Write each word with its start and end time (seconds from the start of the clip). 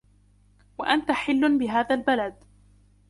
وأنت 0.77 1.11
حل 1.11 1.57
بهذا 1.57 1.95
البلد 1.95 2.35